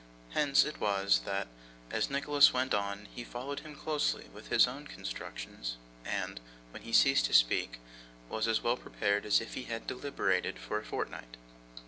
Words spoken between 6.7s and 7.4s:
when he ceased to